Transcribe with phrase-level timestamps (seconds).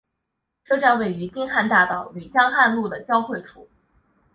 [0.65, 3.69] 车站位于京汉大道与江汉路的交汇处。